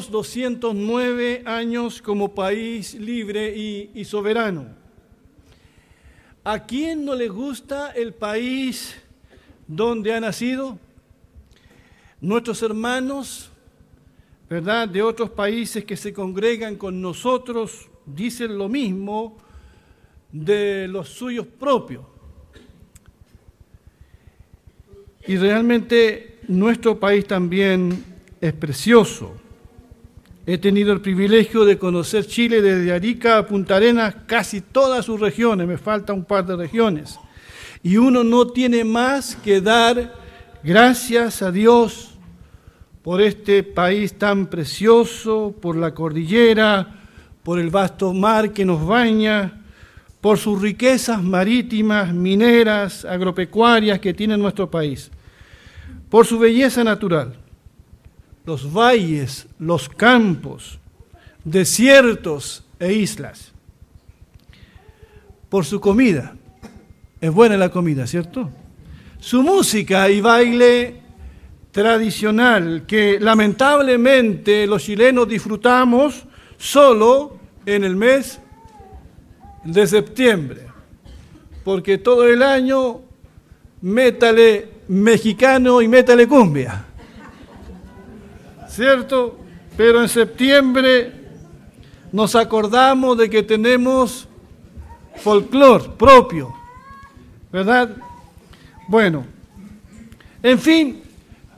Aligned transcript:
Cumplimos 0.00 0.10
209 0.10 1.42
años 1.44 2.00
como 2.00 2.34
país 2.34 2.94
libre 2.94 3.54
y, 3.54 3.90
y, 3.94 4.04
soberano. 4.06 4.66
¿A 6.42 6.64
quién 6.64 7.04
no 7.04 7.14
le 7.14 7.28
gusta 7.28 7.90
el 7.90 8.14
país 8.14 8.96
donde 9.66 10.14
ha 10.14 10.20
nacido? 10.20 10.78
Nuestros 12.20 12.62
hermanos, 12.62 13.50
¿verdad?, 14.48 14.88
de 14.88 15.02
otros 15.02 15.28
países 15.30 15.84
que 15.84 15.96
se 15.96 16.14
congregan 16.14 16.76
con 16.76 17.02
nosotros 17.02 17.88
dicen 18.06 18.56
lo 18.56 18.68
mismo 18.70 19.36
de 20.32 20.88
los 20.88 21.10
suyos 21.10 21.46
propios. 21.46 22.04
Y 25.26 25.36
realmente 25.36 26.38
nuestro 26.48 26.98
país 26.98 27.26
también 27.26 28.02
es 28.40 28.52
precioso. 28.54 29.34
He 30.46 30.56
tenido 30.58 30.92
el 30.92 31.00
privilegio 31.00 31.64
de 31.64 31.78
conocer 31.78 32.26
Chile 32.26 32.62
desde 32.62 32.92
Arica 32.92 33.38
a 33.38 33.46
Punta 33.46 33.76
Arenas, 33.76 34.14
casi 34.26 34.62
todas 34.62 35.04
sus 35.04 35.20
regiones, 35.20 35.66
me 35.66 35.76
falta 35.76 36.12
un 36.12 36.24
par 36.24 36.46
de 36.46 36.56
regiones. 36.56 37.18
Y 37.82 37.98
uno 37.98 38.24
no 38.24 38.46
tiene 38.46 38.84
más 38.84 39.36
que 39.36 39.60
dar 39.60 40.14
gracias 40.62 41.42
a 41.42 41.52
Dios 41.52 42.10
por 43.02 43.20
este 43.20 43.62
país 43.62 44.14
tan 44.14 44.46
precioso, 44.46 45.54
por 45.60 45.76
la 45.76 45.94
cordillera, 45.94 47.00
por 47.42 47.58
el 47.58 47.70
vasto 47.70 48.12
mar 48.12 48.52
que 48.52 48.64
nos 48.64 48.86
baña, 48.86 49.62
por 50.20 50.38
sus 50.38 50.60
riquezas 50.60 51.22
marítimas, 51.22 52.12
mineras, 52.12 53.04
agropecuarias 53.04 54.00
que 54.00 54.14
tiene 54.14 54.36
nuestro 54.36 54.70
país, 54.70 55.10
por 56.10 56.26
su 56.26 56.38
belleza 56.38 56.84
natural, 56.84 57.34
los 58.44 58.72
valles, 58.72 59.46
los 59.58 59.88
campos, 59.88 60.78
desiertos 61.44 62.64
e 62.78 62.92
islas, 62.92 63.52
por 65.48 65.64
su 65.64 65.80
comida. 65.80 66.34
Es 67.20 67.30
buena 67.30 67.56
la 67.56 67.68
comida, 67.68 68.06
¿cierto? 68.06 68.50
Su 69.18 69.42
música 69.42 70.08
y 70.08 70.20
baile 70.20 71.00
tradicional 71.70 72.84
que 72.86 73.20
lamentablemente 73.20 74.66
los 74.66 74.82
chilenos 74.82 75.28
disfrutamos 75.28 76.24
solo 76.56 77.38
en 77.66 77.84
el 77.84 77.96
mes 77.96 78.40
de 79.64 79.86
septiembre, 79.86 80.66
porque 81.64 81.98
todo 81.98 82.26
el 82.26 82.42
año 82.42 83.02
métale 83.82 84.68
mexicano 84.88 85.80
y 85.82 85.88
métale 85.88 86.26
cumbia, 86.26 86.86
¿cierto? 88.80 89.36
Pero 89.76 90.00
en 90.00 90.08
septiembre 90.08 91.12
nos 92.10 92.34
acordamos 92.34 93.18
de 93.18 93.28
que 93.28 93.42
tenemos 93.42 94.26
folclor 95.16 95.96
propio, 95.96 96.54
¿verdad? 97.52 97.94
Bueno, 98.88 99.26
en 100.42 100.58
fin, 100.58 101.02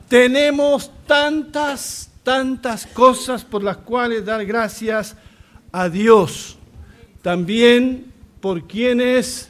tenemos 0.09 0.91
tantas 1.07 2.11
tantas 2.23 2.85
cosas 2.87 3.45
por 3.45 3.63
las 3.63 3.77
cuales 3.77 4.25
dar 4.25 4.45
gracias 4.45 5.15
a 5.71 5.87
Dios. 5.87 6.57
También 7.21 8.11
por 8.41 8.67
quienes 8.67 9.49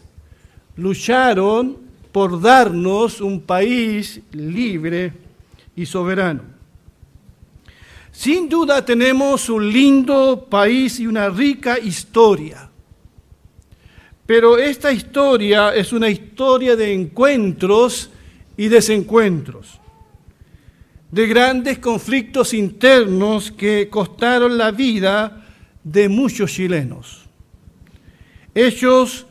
lucharon 0.76 1.80
por 2.12 2.40
darnos 2.40 3.20
un 3.20 3.42
país 3.42 4.22
libre 4.32 5.14
y 5.76 5.88
soberano. 5.88 6.53
Sin 8.14 8.48
duda 8.48 8.86
tenemos 8.86 9.50
un 9.50 9.74
lindo 9.74 10.48
país 10.50 11.00
y 11.00 11.08
una 11.08 11.30
rica 11.30 11.80
historia. 11.80 12.70
Pero 14.26 14.58
esta 14.58 14.94
historia 14.94 15.76
es 15.76 15.92
una 15.92 16.08
historia 16.08 16.76
de 16.76 16.94
encuentros 16.94 18.12
y 18.56 18.68
desencuentros 18.70 19.82
de 21.12 21.28
grandes 21.28 21.80
conflictos 21.80 22.54
internos 22.54 23.52
que 23.52 23.90
costaron 23.90 24.58
la 24.58 24.72
vida 24.72 25.46
de 25.84 26.08
muchos 26.08 26.52
chilenos. 26.52 27.26
Hechos 28.56 29.26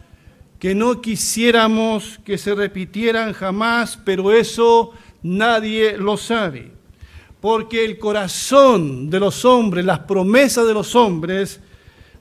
que 0.61 0.75
no 0.75 1.01
quisiéramos 1.01 2.21
que 2.25 2.39
se 2.39 2.55
repitieran 2.55 3.33
jamás, 3.33 3.99
pero 4.05 4.33
eso 4.33 4.93
nadie 5.23 5.97
lo 5.99 6.17
sabe, 6.17 6.71
porque 7.43 7.85
el 7.85 7.99
corazón 7.99 9.11
de 9.11 9.19
los 9.19 9.45
hombres, 9.45 9.85
las 9.85 9.99
promesas 9.99 10.65
de 10.65 10.75
los 10.75 10.95
hombres, 10.95 11.59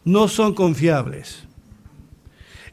no 0.03 0.27
son 0.27 0.55
confiables. 0.55 1.43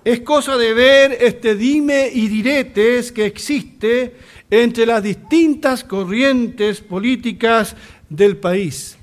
Es 0.03 0.20
cosa 0.20 0.56
de 0.56 0.72
ver 0.72 1.19
este 1.20 1.54
dime 1.54 2.10
y 2.10 2.26
diretes 2.26 3.12
que 3.12 3.26
existe 3.26 4.16
entre 4.50 4.87
las 4.87 5.03
distintas 5.03 5.84
corrientes 5.84 6.81
políticas 6.81 7.76
del 8.08 8.38
país, 8.38 8.97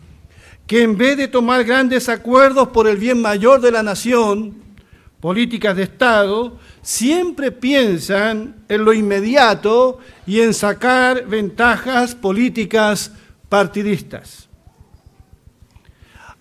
que 0.66 0.82
en 0.82 0.98
vez 0.98 1.16
de 1.16 1.28
tomar 1.28 1.64
grandes 1.66 2.10
acuerdos 2.10 2.70
por 2.70 2.88
el 2.88 2.98
bien 2.98 3.22
mayor 3.22 3.62
de 3.62 3.72
la 3.72 3.84
nación, 3.84 4.56
políticas 5.20 5.76
de 5.76 5.84
Estado, 5.84 6.58
siempre 6.82 7.52
piensan 7.52 8.56
en 8.70 8.84
lo 8.84 8.92
inmediato 8.92 10.00
y 10.26 10.42
en 10.42 10.56
sacar 10.56 11.28
ventajas 11.28 12.16
políticas 12.16 13.12
partidistas. 13.50 14.48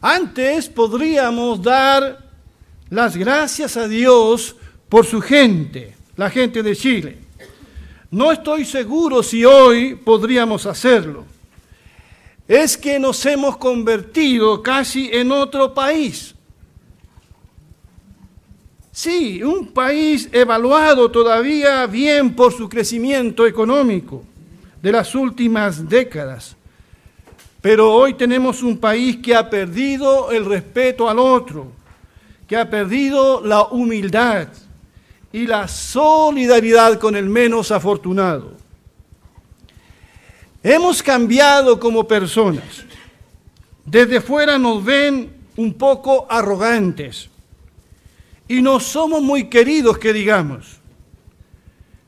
Antes 0.01 0.69
podríamos 0.69 1.63
dar 1.63 2.19
las 2.91 3.17
gracias 3.17 3.77
a 3.77 3.89
Dios 3.89 4.57
por 4.89 5.07
su 5.07 5.21
gente, 5.21 5.97
la 6.17 6.31
gente 6.31 6.63
de 6.63 6.77
Chile 6.77 7.25
no 8.15 8.31
estoy 8.31 8.65
seguro 8.65 9.25
si 9.25 9.45
hoy 9.45 9.97
podríamos 9.97 10.67
hacerlo. 10.67 11.25
Es 12.47 12.77
que 12.77 13.01
nos 13.01 13.27
hemos 13.27 13.57
convertido 13.57 14.63
casi 14.63 15.11
en 15.13 15.33
otro 15.33 15.75
país. 15.75 16.33
Sí, 18.93 19.43
un 19.43 19.67
país 19.67 20.29
evaluado 20.31 21.11
todavía 21.11 21.85
bien 21.89 22.37
por 22.37 22.53
su 22.53 22.69
crecimiento 22.69 23.49
económico 23.49 24.23
de 24.81 24.93
las 24.93 25.17
últimas 25.17 25.89
décadas. 25.89 26.57
Pero 27.65 27.95
hoy 27.95 28.13
tenemos 28.13 28.63
un 28.63 28.77
país 28.77 29.17
que 29.23 29.35
ha 29.35 29.49
perdido 29.49 30.31
el 30.31 30.45
respeto 30.45 31.09
al 31.09 31.19
otro, 31.19 31.73
que 32.47 32.59
ha 32.59 32.69
perdido 32.69 33.41
la 33.41 33.63
humildad, 33.63 34.49
y 35.33 35.47
la 35.47 35.67
solidaridad 35.67 36.99
con 36.99 37.17
el 37.17 37.27
menos 37.27 37.71
afortunado. 37.71 38.53
Hemos 40.63 41.03
cambiado 41.03 41.81
como 41.81 42.07
personas. 42.07 42.85
Desde 43.87 44.21
fuera 44.21 44.59
nos 44.59 44.85
ven 44.85 45.35
un 45.57 45.73
poco 45.73 46.27
arrogantes 46.29 47.31
y 48.47 48.61
no 48.61 48.79
somos 48.79 49.23
muy 49.23 49.49
queridos 49.49 49.97
que 49.97 50.13
digamos. 50.13 50.81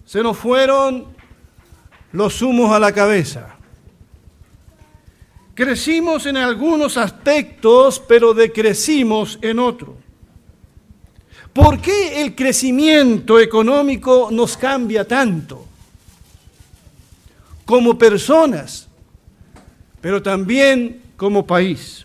Se 0.05 0.23
nos 0.23 0.37
fueron 0.37 1.07
los 2.13 2.43
humos 2.43 2.71
a 2.73 2.79
la 2.79 2.93
cabeza. 2.93 3.56
Crecimos 5.57 6.27
en 6.27 6.37
algunos 6.37 6.99
aspectos, 6.99 7.99
pero 8.07 8.35
decrecimos 8.35 9.39
en 9.41 9.59
otros. 9.59 9.95
¿Por 11.55 11.81
qué 11.81 12.21
el 12.21 12.35
crecimiento 12.35 13.41
económico 13.41 14.29
nos 14.31 14.55
cambia 14.55 15.09
tanto? 15.09 15.65
Como 17.65 17.97
personas, 17.97 18.87
pero 20.03 20.23
también 20.23 21.01
como 21.17 21.47
país. 21.47 22.05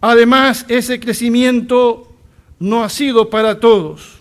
Además, 0.00 0.64
ese 0.68 1.00
crecimiento 1.00 2.08
no 2.60 2.84
ha 2.84 2.88
sido 2.88 3.28
para 3.28 3.58
todos. 3.58 4.20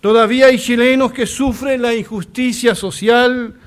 Todavía 0.00 0.46
hay 0.46 0.60
chilenos 0.60 1.12
que 1.12 1.26
sufren 1.26 1.82
la 1.82 1.92
injusticia 1.92 2.76
social, 2.76 3.58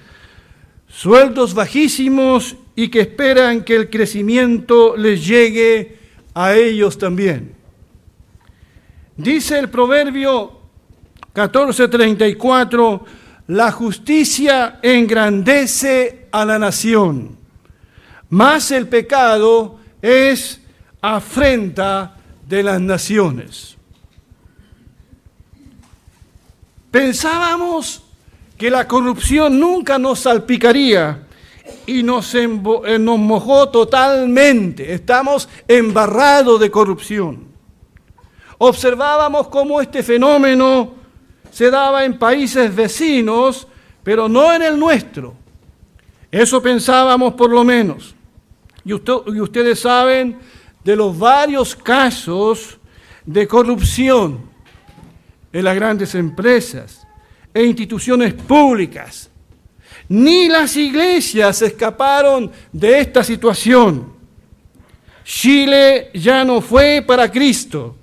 sueldos 0.88 1.54
bajísimos 1.54 2.56
y 2.76 2.90
que 2.90 3.02
esperan 3.02 3.64
que 3.64 3.76
el 3.76 3.90
crecimiento 3.90 4.98
les 4.98 5.26
llegue 5.26 5.98
a 6.34 6.54
ellos 6.54 6.98
también. 6.98 7.54
Dice 9.16 9.58
el 9.58 9.70
proverbio 9.70 10.60
14:34, 11.34 13.06
la 13.48 13.72
justicia 13.72 14.80
engrandece 14.82 16.28
a 16.32 16.44
la 16.44 16.60
nación, 16.60 17.38
mas 18.30 18.72
el 18.72 18.88
pecado 18.88 19.80
es 20.02 20.60
afrenta 21.02 22.18
de 22.48 22.64
las 22.64 22.82
naciones. 22.82 23.78
Pensábamos 26.92 28.04
que 28.58 28.70
la 28.70 28.88
corrupción 28.88 29.60
nunca 29.60 29.98
nos 29.98 30.20
salpicaría 30.20 31.25
y 31.86 32.04
nos, 32.04 32.34
eh, 32.36 32.48
nos 32.48 33.20
mojó 33.20 33.70
totalmente. 33.70 34.94
Estamos 34.94 35.48
embarrados 35.68 36.60
de 36.60 36.72
corrupción. 36.72 37.48
Observábamos 38.58 39.48
cómo 39.48 39.82
este 39.82 40.02
fenómeno 40.02 40.94
se 41.52 41.70
daba 41.70 42.06
en 42.06 42.18
países 42.18 42.74
vecinos, 42.76 43.68
pero 44.04 44.28
no 44.28 44.54
en 44.54 44.62
el 44.62 44.80
nuestro. 44.80 45.36
Eso 46.32 46.62
pensábamos 46.62 47.34
por 47.34 47.50
lo 47.50 47.64
menos. 47.64 48.16
Y, 48.84 48.92
y 48.92 49.40
ustedes 49.40 49.80
saben 49.80 50.38
de 50.84 50.96
los 50.96 51.18
varios 51.18 51.76
casos 51.76 52.78
de 53.26 53.48
corrupción 53.48 54.42
en 55.52 55.64
las 55.64 55.76
grandes 55.76 56.14
empresas 56.16 57.08
e 57.54 57.64
instituciones 57.64 58.34
públicas. 58.34 59.32
Ni 60.10 60.48
las 60.50 60.76
iglesias 60.76 61.62
escaparon 61.62 62.52
de 62.72 63.00
esta 63.00 63.24
situación. 63.24 64.14
Chile 65.24 66.12
ya 66.14 66.44
no 66.44 66.62
fue 66.62 67.04
para 67.06 67.32
Cristo, 67.32 67.96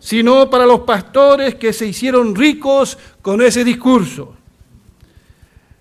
sino 0.00 0.50
para 0.50 0.66
los 0.66 0.80
pastores 0.80 1.54
que 1.54 1.72
se 1.72 1.86
hicieron 1.86 2.34
ricos 2.34 2.98
con 3.22 3.40
ese 3.40 3.62
discurso. 3.64 4.34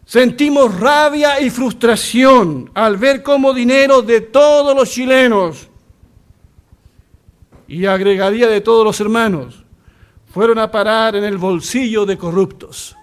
Sentimos 0.06 0.80
rabia 0.80 1.40
y 1.40 1.50
frustración 1.50 2.69
al 2.74 2.98
ver 2.98 3.24
cómo 3.24 3.54
dinero 3.54 4.02
de 4.02 4.22
todos 4.22 4.75
los 4.75 4.90
chilenos 4.90 5.68
y 7.68 7.86
agregaría 7.86 8.48
de 8.48 8.62
todos 8.62 8.84
los 8.84 9.00
hermanos, 9.00 9.63
fueron 10.34 10.57
a 10.57 10.72
parar 10.72 11.16
en 11.16 11.24
el 11.24 11.38
bolsillo 11.38 12.06
de 12.06 12.18
corruptos. 12.18 12.95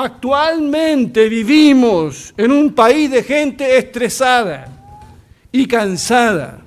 Actualmente 0.00 1.28
vivimos 1.28 2.32
en 2.36 2.52
un 2.52 2.72
país 2.72 3.10
de 3.10 3.24
gente 3.24 3.76
estresada 3.76 4.68
y 5.50 5.66
cansada, 5.66 6.60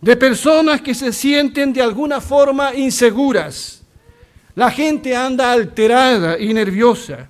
de 0.00 0.16
personas 0.16 0.80
que 0.80 0.94
se 0.94 1.12
sienten 1.12 1.74
de 1.74 1.82
alguna 1.82 2.18
forma 2.18 2.74
inseguras. 2.74 3.82
La 4.54 4.70
gente 4.70 5.14
anda 5.14 5.52
alterada 5.52 6.38
y 6.38 6.54
nerviosa. 6.54 7.28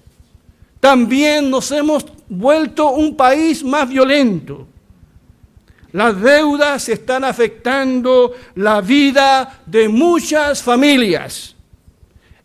También 0.79 1.51
nos 1.51 1.73
hemos 1.73 2.07
vuelto 2.29 2.93
un 2.93 3.17
país 3.17 3.65
más 3.65 3.89
violento 3.89 4.69
las 5.97 6.21
deudas 6.21 6.91
están 6.91 7.25
afectando 7.25 8.35
la 8.57 8.83
vida 8.83 9.61
de 9.65 9.89
muchas 9.89 10.63
familias. 10.63 11.56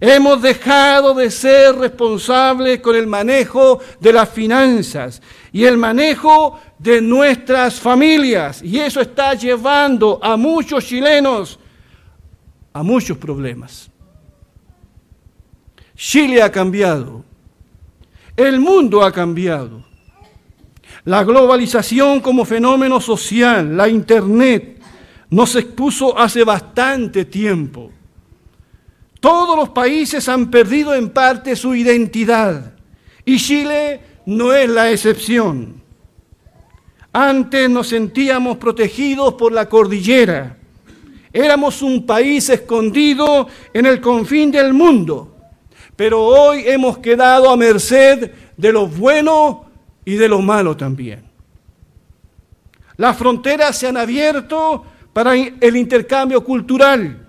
Hemos 0.03 0.41
dejado 0.41 1.13
de 1.13 1.29
ser 1.29 1.75
responsables 1.75 2.79
con 2.81 2.95
el 2.95 3.05
manejo 3.05 3.79
de 3.99 4.11
las 4.11 4.27
finanzas 4.29 5.21
y 5.51 5.63
el 5.63 5.77
manejo 5.77 6.59
de 6.79 6.99
nuestras 7.01 7.79
familias. 7.79 8.63
Y 8.63 8.79
eso 8.79 8.99
está 8.99 9.35
llevando 9.35 10.19
a 10.21 10.35
muchos 10.37 10.85
chilenos 10.85 11.59
a 12.73 12.83
muchos 12.83 13.17
problemas. 13.17 13.89
Chile 15.95 16.41
ha 16.41 16.51
cambiado. 16.51 17.23
El 18.35 18.59
mundo 18.59 19.03
ha 19.03 19.11
cambiado. 19.11 19.83
La 21.03 21.23
globalización 21.23 22.21
como 22.21 22.45
fenómeno 22.45 22.99
social, 22.99 23.75
la 23.75 23.87
Internet, 23.87 24.81
nos 25.29 25.55
expuso 25.55 26.17
hace 26.17 26.43
bastante 26.43 27.25
tiempo. 27.25 27.91
Todos 29.21 29.55
los 29.55 29.69
países 29.69 30.27
han 30.27 30.49
perdido 30.49 30.95
en 30.95 31.11
parte 31.11 31.55
su 31.55 31.75
identidad 31.75 32.73
y 33.23 33.37
Chile 33.37 34.01
no 34.25 34.51
es 34.51 34.67
la 34.67 34.91
excepción. 34.91 35.79
Antes 37.13 37.69
nos 37.69 37.89
sentíamos 37.89 38.57
protegidos 38.57 39.35
por 39.35 39.51
la 39.51 39.69
cordillera. 39.69 40.57
Éramos 41.31 41.83
un 41.83 42.03
país 42.05 42.49
escondido 42.49 43.47
en 43.73 43.85
el 43.85 44.01
confín 44.01 44.49
del 44.49 44.73
mundo, 44.73 45.37
pero 45.95 46.25
hoy 46.25 46.63
hemos 46.65 46.97
quedado 46.97 47.51
a 47.51 47.55
merced 47.55 48.31
de 48.57 48.71
lo 48.73 48.87
bueno 48.87 49.65
y 50.03 50.15
de 50.15 50.27
lo 50.27 50.41
malo 50.41 50.75
también. 50.75 51.23
Las 52.97 53.15
fronteras 53.17 53.77
se 53.77 53.87
han 53.87 53.97
abierto 53.97 54.83
para 55.13 55.35
el 55.35 55.77
intercambio 55.77 56.43
cultural, 56.43 57.20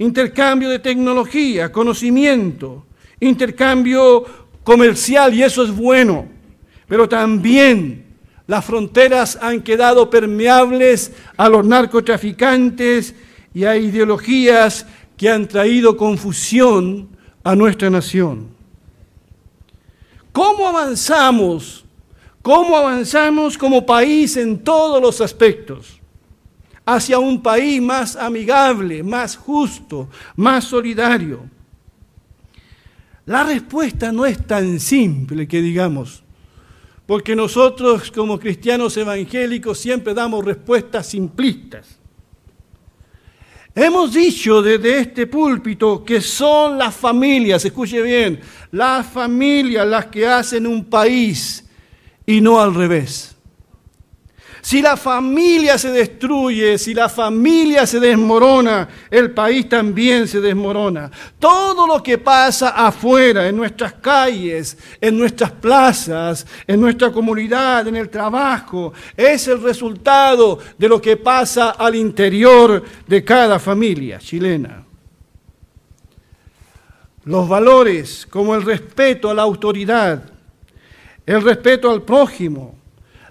intercambio 0.00 0.70
de 0.70 0.78
tecnología, 0.78 1.70
conocimiento, 1.70 2.86
intercambio 3.20 4.24
comercial, 4.64 5.34
y 5.34 5.42
eso 5.42 5.62
es 5.62 5.70
bueno. 5.70 6.26
Pero 6.88 7.06
también 7.06 8.06
las 8.46 8.64
fronteras 8.64 9.38
han 9.40 9.60
quedado 9.60 10.08
permeables 10.08 11.12
a 11.36 11.50
los 11.50 11.66
narcotraficantes 11.66 13.14
y 13.52 13.64
a 13.64 13.76
ideologías 13.76 14.86
que 15.18 15.28
han 15.28 15.46
traído 15.46 15.98
confusión 15.98 17.10
a 17.44 17.54
nuestra 17.54 17.90
nación. 17.90 18.48
¿Cómo 20.32 20.66
avanzamos? 20.66 21.84
¿Cómo 22.40 22.74
avanzamos 22.74 23.58
como 23.58 23.84
país 23.84 24.38
en 24.38 24.64
todos 24.64 25.02
los 25.02 25.20
aspectos? 25.20 25.99
Hacia 26.92 27.20
un 27.20 27.40
país 27.40 27.80
más 27.80 28.16
amigable, 28.16 29.04
más 29.04 29.36
justo, 29.36 30.08
más 30.34 30.64
solidario. 30.64 31.44
La 33.26 33.44
respuesta 33.44 34.10
no 34.10 34.26
es 34.26 34.44
tan 34.44 34.80
simple 34.80 35.46
que 35.46 35.62
digamos, 35.62 36.24
porque 37.06 37.36
nosotros 37.36 38.10
como 38.10 38.40
cristianos 38.40 38.96
evangélicos 38.96 39.78
siempre 39.78 40.14
damos 40.14 40.44
respuestas 40.44 41.06
simplistas. 41.06 41.96
Hemos 43.72 44.12
dicho 44.12 44.60
desde 44.60 44.98
este 44.98 45.28
púlpito 45.28 46.04
que 46.04 46.20
son 46.20 46.76
las 46.76 46.96
familias, 46.96 47.64
escuche 47.64 48.02
bien, 48.02 48.40
las 48.72 49.06
familias 49.06 49.86
las 49.86 50.06
que 50.06 50.26
hacen 50.26 50.66
un 50.66 50.86
país 50.86 51.64
y 52.26 52.40
no 52.40 52.60
al 52.60 52.74
revés. 52.74 53.36
Si 54.62 54.82
la 54.82 54.96
familia 54.96 55.78
se 55.78 55.90
destruye, 55.90 56.76
si 56.76 56.92
la 56.92 57.08
familia 57.08 57.86
se 57.86 57.98
desmorona, 57.98 58.88
el 59.10 59.30
país 59.30 59.68
también 59.68 60.28
se 60.28 60.40
desmorona. 60.40 61.10
Todo 61.38 61.86
lo 61.86 62.02
que 62.02 62.18
pasa 62.18 62.70
afuera, 62.70 63.48
en 63.48 63.56
nuestras 63.56 63.94
calles, 63.94 64.76
en 65.00 65.16
nuestras 65.16 65.50
plazas, 65.52 66.46
en 66.66 66.80
nuestra 66.80 67.10
comunidad, 67.10 67.88
en 67.88 67.96
el 67.96 68.10
trabajo, 68.10 68.92
es 69.16 69.48
el 69.48 69.62
resultado 69.62 70.58
de 70.76 70.88
lo 70.88 71.00
que 71.00 71.16
pasa 71.16 71.70
al 71.70 71.94
interior 71.94 72.82
de 73.06 73.24
cada 73.24 73.58
familia 73.58 74.18
chilena. 74.18 74.84
Los 77.24 77.48
valores 77.48 78.26
como 78.28 78.54
el 78.54 78.62
respeto 78.62 79.30
a 79.30 79.34
la 79.34 79.42
autoridad, 79.42 80.22
el 81.24 81.42
respeto 81.42 81.90
al 81.90 82.02
prójimo, 82.02 82.79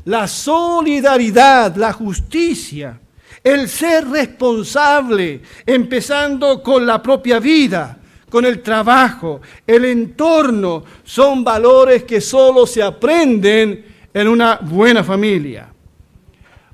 la 0.06 0.28
solidaridad, 0.28 1.76
la 1.76 1.94
justicia, 1.94 3.00
el 3.44 3.68
ser 3.70 4.08
responsable, 4.08 5.42
empezando 5.66 6.62
con 6.62 6.86
la 6.86 7.02
propia 7.02 7.40
vida, 7.40 7.98
con 8.30 8.46
el 8.46 8.62
trabajo, 8.62 9.42
el 9.66 9.86
entorno, 9.86 10.84
son 11.04 11.44
valores 11.44 12.04
que 12.04 12.22
solo 12.22 12.68
se 12.68 12.84
aprenden 12.84 13.86
en 14.14 14.28
una 14.28 14.58
buena 14.58 15.04
familia. 15.04 15.70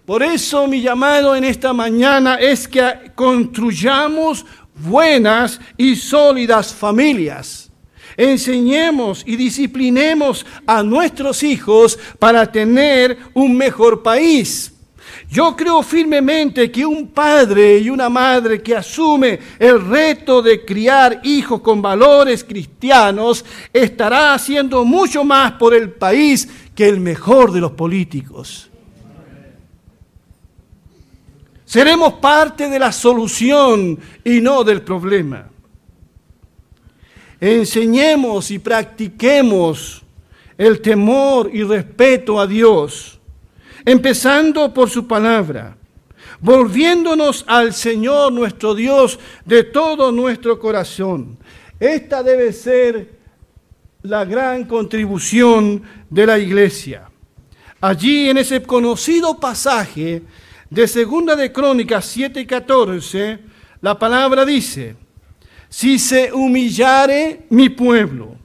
Por 0.05 0.21
eso 0.21 0.67
mi 0.67 0.81
llamado 0.81 1.35
en 1.35 1.43
esta 1.43 1.73
mañana 1.73 2.35
es 2.35 2.67
que 2.67 3.11
construyamos 3.15 4.45
buenas 4.75 5.59
y 5.77 5.95
sólidas 5.95 6.73
familias 6.73 7.64
Enseñemos 8.17 9.23
y 9.25 9.35
disciplinemos 9.35 10.45
a 10.65 10.83
nuestros 10.83 11.43
hijos 11.43 11.99
para 12.17 12.49
tener 12.51 13.17
un 13.33 13.57
mejor 13.57 14.01
país. 14.01 14.71
Yo 15.29 15.55
creo 15.55 15.81
firmemente 15.83 16.71
que 16.71 16.85
un 16.85 17.07
padre 17.07 17.79
y 17.79 17.89
una 17.89 18.09
madre 18.09 18.61
que 18.61 18.75
asume 18.75 19.39
el 19.59 19.85
reto 19.85 20.41
de 20.41 20.63
criar 20.63 21.21
hijos 21.23 21.61
con 21.61 21.81
valores 21.81 22.43
cristianos 22.43 23.43
estará 23.73 24.33
haciendo 24.33 24.85
mucho 24.85 25.23
más 25.23 25.53
por 25.53 25.73
el 25.73 25.91
país 25.91 26.47
que 26.73 26.87
el 26.87 26.99
mejor 26.99 27.51
de 27.51 27.61
los 27.61 27.71
políticos. 27.71 28.69
Seremos 31.65 32.13
parte 32.13 32.69
de 32.69 32.79
la 32.79 32.91
solución 32.91 33.99
y 34.23 34.39
no 34.39 34.63
del 34.63 34.83
problema 34.83 35.49
enseñemos 37.53 38.49
y 38.49 38.57
practiquemos 38.57 40.01
el 40.57 40.81
temor 40.81 41.51
y 41.53 41.63
respeto 41.63 42.39
a 42.39 42.47
Dios, 42.47 43.19
empezando 43.85 44.73
por 44.73 44.89
su 44.89 45.05
palabra, 45.05 45.77
volviéndonos 46.39 47.45
al 47.47 47.73
Señor 47.73 48.33
nuestro 48.33 48.73
Dios 48.73 49.19
de 49.45 49.63
todo 49.63 50.11
nuestro 50.11 50.59
corazón. 50.59 51.37
Esta 51.79 52.23
debe 52.23 52.51
ser 52.51 53.15
la 54.01 54.25
gran 54.25 54.65
contribución 54.65 55.83
de 56.09 56.25
la 56.25 56.39
iglesia. 56.39 57.09
Allí 57.79 58.29
en 58.29 58.37
ese 58.37 58.63
conocido 58.63 59.39
pasaje 59.39 60.23
de 60.69 60.87
Segunda 60.87 61.35
de 61.35 61.51
Crónicas 61.51 62.05
7 62.05 62.39
y 62.39 62.45
14, 62.47 63.39
la 63.81 63.99
palabra 63.99 64.45
dice, 64.45 64.95
si 65.69 65.99
se 65.99 66.31
humillare 66.31 67.45
mi 67.49 67.69
pueblo, 67.69 68.35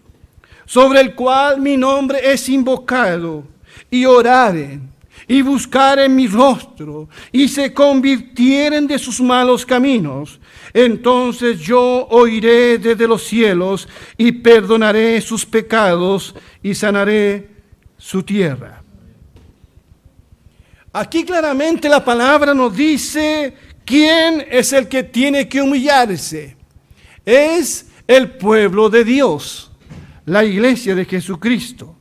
sobre 0.66 1.00
el 1.00 1.14
cual 1.14 1.60
mi 1.60 1.76
nombre 1.76 2.20
es 2.32 2.48
invocado, 2.48 3.44
y 3.90 4.04
oraren 4.04 4.90
y 5.26 5.42
buscaren 5.42 6.14
mi 6.14 6.26
rostro 6.26 7.08
y 7.30 7.48
se 7.48 7.72
convirtieren 7.72 8.86
de 8.86 8.98
sus 8.98 9.20
malos 9.20 9.64
caminos, 9.64 10.40
entonces 10.72 11.60
yo 11.60 12.06
oiré 12.10 12.78
desde 12.78 13.06
los 13.06 13.22
cielos 13.22 13.88
y 14.16 14.32
perdonaré 14.32 15.20
sus 15.20 15.46
pecados 15.46 16.34
y 16.62 16.74
sanaré 16.74 17.48
su 17.96 18.22
tierra. 18.22 18.82
Aquí 20.92 21.24
claramente 21.24 21.88
la 21.88 22.04
palabra 22.04 22.52
nos 22.52 22.74
dice 22.74 23.54
quién 23.84 24.44
es 24.50 24.72
el 24.72 24.88
que 24.88 25.04
tiene 25.04 25.48
que 25.48 25.62
humillarse. 25.62 26.56
Es 27.24 27.86
el 28.06 28.30
pueblo 28.32 28.88
de 28.88 29.04
Dios, 29.04 29.70
la 30.26 30.44
iglesia 30.44 30.94
de 30.94 31.04
Jesucristo. 31.04 31.96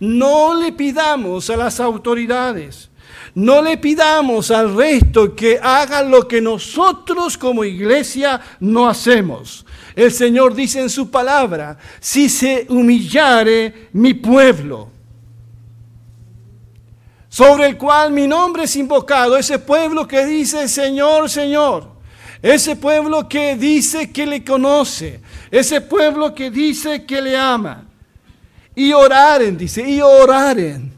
No 0.00 0.54
le 0.54 0.72
pidamos 0.72 1.48
a 1.50 1.56
las 1.56 1.80
autoridades, 1.80 2.90
no 3.34 3.62
le 3.62 3.76
pidamos 3.78 4.50
al 4.50 4.74
resto 4.74 5.34
que 5.34 5.58
hagan 5.62 6.10
lo 6.10 6.26
que 6.26 6.40
nosotros 6.40 7.36
como 7.38 7.64
iglesia 7.64 8.40
no 8.60 8.88
hacemos. 8.88 9.64
El 9.94 10.12
Señor 10.12 10.54
dice 10.54 10.80
en 10.80 10.90
su 10.90 11.10
palabra, 11.10 11.78
si 12.00 12.28
se 12.28 12.66
humillare 12.68 13.88
mi 13.92 14.14
pueblo, 14.14 14.90
sobre 17.28 17.66
el 17.66 17.76
cual 17.76 18.12
mi 18.12 18.26
nombre 18.26 18.64
es 18.64 18.76
invocado, 18.76 19.36
ese 19.36 19.58
pueblo 19.58 20.08
que 20.08 20.24
dice 20.24 20.68
Señor, 20.68 21.28
Señor, 21.28 21.95
ese 22.42 22.76
pueblo 22.76 23.28
que 23.28 23.56
dice 23.56 24.12
que 24.12 24.26
le 24.26 24.44
conoce, 24.44 25.20
ese 25.50 25.80
pueblo 25.80 26.34
que 26.34 26.50
dice 26.50 27.04
que 27.04 27.20
le 27.22 27.36
ama 27.36 27.86
y 28.74 28.92
oraren, 28.92 29.56
dice, 29.56 29.88
y 29.88 30.00
oraren. 30.00 30.92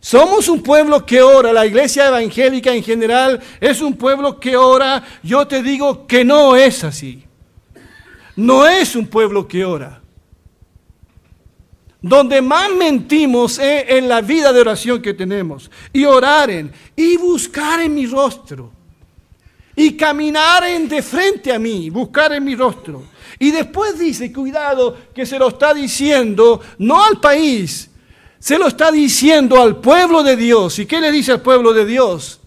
Somos 0.00 0.48
un 0.48 0.62
pueblo 0.62 1.04
que 1.04 1.20
ora, 1.20 1.52
la 1.52 1.66
iglesia 1.66 2.06
evangélica 2.06 2.72
en 2.72 2.84
general 2.84 3.40
es 3.60 3.80
un 3.80 3.94
pueblo 3.94 4.38
que 4.38 4.56
ora. 4.56 5.04
Yo 5.24 5.46
te 5.46 5.62
digo 5.62 6.06
que 6.06 6.24
no 6.24 6.54
es 6.54 6.84
así. 6.84 7.24
No 8.36 8.66
es 8.66 8.94
un 8.94 9.08
pueblo 9.08 9.48
que 9.48 9.64
ora. 9.64 10.00
Donde 12.00 12.40
más 12.40 12.70
mentimos 12.70 13.58
es 13.58 13.86
en 13.88 14.08
la 14.08 14.20
vida 14.20 14.52
de 14.52 14.60
oración 14.60 15.02
que 15.02 15.14
tenemos. 15.14 15.68
Y 15.92 16.04
oraren 16.04 16.72
y 16.94 17.16
buscar 17.16 17.80
en 17.80 17.94
mi 17.94 18.06
rostro. 18.06 18.77
Y 19.78 19.96
caminaren 19.96 20.88
de 20.88 21.00
frente 21.02 21.52
a 21.52 21.58
mí, 21.60 21.88
buscar 21.88 22.32
en 22.32 22.42
mi 22.42 22.56
rostro. 22.56 23.04
Y 23.38 23.52
después 23.52 23.96
dice, 23.96 24.32
cuidado, 24.32 24.98
que 25.14 25.24
se 25.24 25.38
lo 25.38 25.50
está 25.50 25.72
diciendo 25.72 26.60
no 26.78 27.04
al 27.04 27.20
país, 27.20 27.88
se 28.40 28.58
lo 28.58 28.66
está 28.66 28.90
diciendo 28.90 29.62
al 29.62 29.76
pueblo 29.76 30.24
de 30.24 30.34
Dios. 30.34 30.80
¿Y 30.80 30.86
qué 30.86 31.00
le 31.00 31.12
dice 31.12 31.30
al 31.30 31.42
pueblo 31.42 31.72
de 31.72 31.86
Dios? 31.86 32.40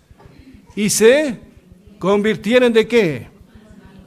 Y 0.75 0.89
se 0.89 1.39
convirtieron 1.99 2.73
de 2.73 2.85
qué? 2.85 3.29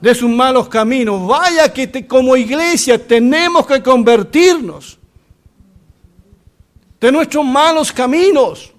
De 0.03 0.15
sus 0.15 0.29
malos 0.29 0.69
caminos. 0.69 1.27
Vaya 1.27 1.73
que 1.73 2.07
como 2.07 2.37
iglesia 2.37 2.99
tenemos 2.99 3.67
que 3.67 3.83
convertirnos 3.83 4.99
de 7.01 7.11
nuestros 7.11 7.43
malos 7.43 7.91
caminos, 7.91 8.71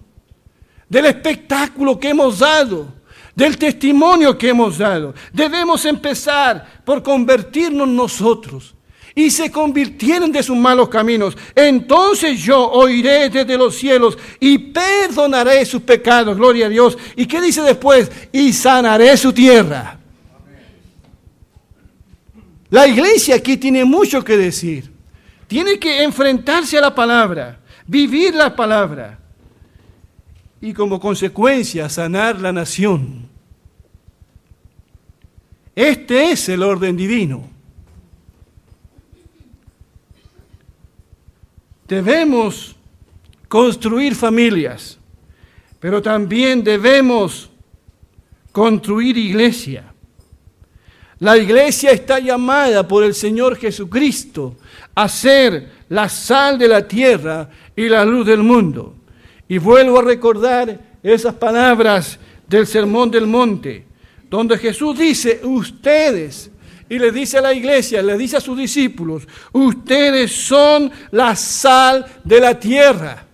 del 0.88 1.08
espectáculo 1.08 2.00
que 2.00 2.10
hemos 2.10 2.38
dado 2.38 2.95
del 3.36 3.58
testimonio 3.58 4.38
que 4.38 4.50
hemos 4.50 4.78
dado. 4.78 5.14
Debemos 5.34 5.86
empezar 5.86 6.82
por 6.86 7.04
convertirnos 7.04 7.88
nosotros 7.88 8.74
y 9.14 9.30
se 9.32 9.50
convirtieron 9.52 10.32
de 10.32 10.44
sus 10.44 10.58
malos 10.58 10.90
caminos. 10.90 11.38
Entonces 11.56 12.42
yo 12.42 12.70
oiré 12.72 13.30
desde 13.30 13.58
los 13.58 13.76
cielos 13.76 14.18
y 14.40 14.58
perdonaré 14.58 15.66
sus 15.66 15.82
pecados, 15.82 16.36
gloria 16.36 16.66
a 16.66 16.70
Dios. 16.70 16.98
¿Y 17.16 17.26
qué 17.26 17.42
dice 17.42 17.62
después? 17.62 18.12
Y 18.32 18.52
sanaré 18.54 19.16
su 19.16 19.32
tierra. 19.32 20.00
La 22.70 22.88
iglesia 22.88 23.36
aquí 23.36 23.58
tiene 23.58 23.86
mucho 23.86 24.24
que 24.24 24.38
decir. 24.38 24.92
Tiene 25.48 25.80
que 25.80 26.04
enfrentarse 26.04 26.78
a 26.78 26.82
la 26.82 26.96
palabra, 26.96 27.60
vivir 27.86 28.34
la 28.34 28.56
palabra 28.56 29.20
y 30.60 30.74
como 30.74 31.00
consecuencia 31.00 31.88
sanar 31.90 32.42
la 32.42 32.52
nación. 32.52 33.25
Este 35.76 36.32
es 36.32 36.48
el 36.48 36.64
orden 36.64 36.96
divino. 36.96 37.50
Debemos 41.88 42.76
construir 43.48 44.16
familias, 44.16 44.98
pero 45.80 46.02
también 46.02 46.64
debemos 46.64 47.52
construir 48.52 49.18
iglesia. 49.18 49.94
La 51.20 51.38
iglesia 51.38 51.92
está 51.92 52.20
llamada 52.20 52.88
por 52.88 53.04
el 53.04 53.14
Señor 53.14 53.58
Jesucristo 53.58 54.56
a 54.96 55.08
ser 55.08 55.70
la 55.90 56.10
sal 56.10 56.58
de 56.58 56.68
la 56.68 56.88
tierra 56.88 57.50
y 57.76 57.88
la 57.88 58.04
luz 58.04 58.26
del 58.26 58.44
mundo. 58.44 58.96
Y 59.48 59.58
vuelvo 59.58 60.00
a 60.00 60.04
recordar 60.04 60.80
esas 61.04 61.36
palabras 61.36 62.20
del 62.48 62.66
Sermón 62.66 63.12
del 63.12 63.28
Monte, 63.28 63.86
donde 64.36 64.58
Jesús 64.58 64.98
dice, 64.98 65.42
ustedes, 65.44 66.52
y 66.88 67.00
le 67.00 67.12
dice 67.12 67.38
a 67.40 67.42
la 67.42 67.54
iglesia, 67.54 68.02
le 68.02 68.18
dice 68.18 68.38
a 68.38 68.42
sus 68.42 68.58
discípulos, 68.58 69.28
ustedes 69.52 70.32
son 70.32 70.92
la 71.12 71.36
sal 71.36 72.06
de 72.24 72.40
la 72.40 72.60
tierra. 72.60 73.26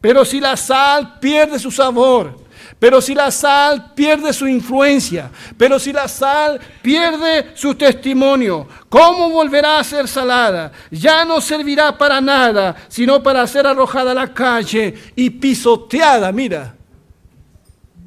Pero 0.00 0.24
si 0.24 0.38
la 0.38 0.56
sal 0.56 1.18
pierde 1.18 1.58
su 1.58 1.70
sabor, 1.70 2.46
pero 2.78 3.00
si 3.00 3.14
la 3.14 3.30
sal 3.30 3.92
pierde 3.94 4.32
su 4.32 4.46
influencia, 4.46 5.30
pero 5.56 5.78
si 5.78 5.92
la 5.92 6.06
sal 6.06 6.60
pierde 6.82 7.52
su 7.54 7.74
testimonio, 7.74 8.68
¿cómo 8.88 9.30
volverá 9.30 9.78
a 9.78 9.84
ser 9.84 10.06
salada? 10.06 10.70
Ya 10.90 11.24
no 11.24 11.40
servirá 11.40 11.96
para 11.96 12.20
nada, 12.20 12.76
sino 12.88 13.22
para 13.22 13.46
ser 13.46 13.66
arrojada 13.66 14.12
a 14.12 14.14
la 14.14 14.32
calle 14.32 14.94
y 15.16 15.30
pisoteada, 15.30 16.30
mira, 16.30 16.76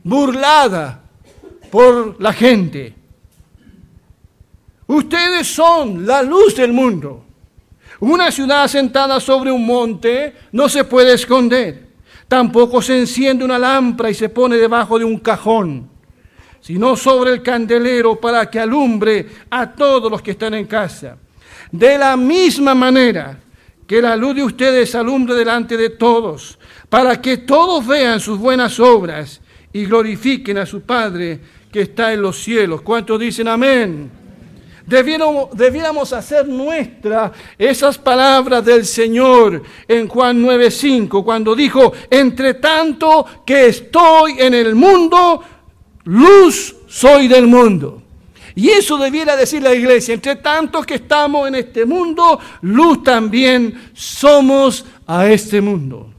burlada 0.03 1.09
por 1.70 2.22
la 2.22 2.34
gente. 2.34 2.94
Ustedes 4.88 5.48
son 5.48 6.06
la 6.06 6.24
luz 6.24 6.56
del 6.56 6.74
mundo. 6.74 7.26
Una 8.00 8.32
ciudad 8.32 8.68
sentada 8.68 9.20
sobre 9.20 9.52
un 9.52 9.66
monte 9.66 10.34
no 10.52 10.70
se 10.70 10.84
puede 10.84 11.14
esconder. 11.14 11.90
Tampoco 12.28 12.82
se 12.82 12.98
enciende 12.98 13.44
una 13.44 13.60
lámpara 13.60 14.10
y 14.10 14.14
se 14.14 14.30
pone 14.30 14.56
debajo 14.56 14.98
de 14.98 15.06
un 15.06 15.20
cajón, 15.20 15.90
sino 16.62 16.96
sobre 16.96 17.32
el 17.32 17.44
candelero 17.44 18.20
para 18.20 18.50
que 18.50 18.60
alumbre 18.60 19.28
a 19.50 19.72
todos 19.74 20.10
los 20.10 20.22
que 20.22 20.32
están 20.32 20.54
en 20.54 20.66
casa. 20.66 21.18
De 21.72 21.98
la 21.98 22.16
misma 22.16 22.74
manera 22.74 23.40
que 23.86 24.02
la 24.02 24.16
luz 24.16 24.36
de 24.36 24.44
ustedes 24.44 24.94
alumbre 24.96 25.36
delante 25.36 25.76
de 25.76 25.90
todos, 25.90 26.60
para 26.90 27.20
que 27.20 27.38
todos 27.38 27.86
vean 27.86 28.20
sus 28.20 28.38
buenas 28.38 28.80
obras 28.80 29.42
y 29.74 29.86
glorifiquen 29.86 30.60
a 30.60 30.66
su 30.66 30.82
Padre 30.82 31.40
que 31.72 31.82
está 31.82 32.14
en 32.14 32.22
los 32.22 32.42
cielos. 32.42 32.82
¿Cuántos 32.82 33.20
dicen 33.20 33.48
amén? 33.48 34.12
Debiéramos, 34.90 36.14
hacer 36.14 36.48
nuestra 36.48 37.32
esas 37.60 37.98
palabras 38.00 38.66
del 38.66 38.86
Señor 38.86 39.62
en 39.88 40.08
Juan 40.08 40.42
9:5, 40.42 41.24
cuando 41.24 41.56
dijo, 41.56 41.94
entre 42.10 42.56
tanto 42.56 43.24
que 43.46 43.68
estoy 43.68 44.40
en 44.40 44.56
el 44.56 44.74
mundo, 44.74 45.44
luz 46.06 46.76
soy 46.88 47.28
del 47.28 47.46
mundo. 47.46 48.02
Y 48.56 48.70
eso 48.70 48.98
debiera 48.98 49.36
decir 49.36 49.62
la 49.62 49.76
iglesia, 49.76 50.16
entre 50.16 50.38
tanto 50.38 50.82
que 50.82 50.96
estamos 50.96 51.48
en 51.48 51.56
este 51.56 51.86
mundo, 51.86 52.40
luz 52.62 53.04
también 53.04 53.92
somos 53.94 54.86
a 55.06 55.28
este 55.28 55.62
mundo. 55.62 56.10